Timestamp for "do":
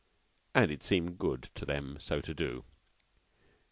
2.33-2.63